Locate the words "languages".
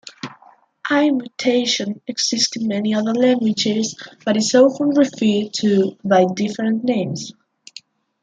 3.13-3.95